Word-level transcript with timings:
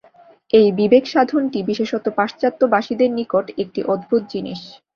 এই 0.53 0.67
বিবেক-সাধনটি 0.79 1.59
বিশেষত 1.69 2.05
পাশ্চাত্যবাসীদের 2.17 3.09
নিকট 3.17 3.45
একটি 3.63 3.81
অদ্ভুত 3.85 4.21
জিনিষ। 4.33 4.61